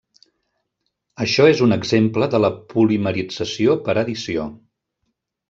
Això 1.25 1.45
és 1.49 1.61
un 1.65 1.75
exemple 1.75 2.29
de 2.37 2.41
la 2.45 2.51
polimerització 2.73 3.77
per 3.85 3.97
addició. 4.05 4.49